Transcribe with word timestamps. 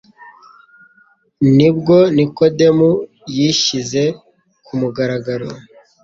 nibwo 1.57 1.97
Nikodemo 2.15 2.89
yishyize 3.35 4.03
ku 4.65 4.71
mugaragaro 4.79 5.49